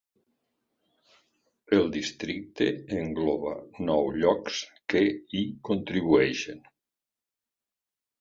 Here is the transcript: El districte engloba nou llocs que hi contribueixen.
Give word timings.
El 1.77 1.83
districte 1.95 2.69
engloba 3.01 3.53
nou 3.89 4.09
llocs 4.23 4.63
que 4.95 5.03
hi 5.41 5.45
contribueixen. 5.71 6.65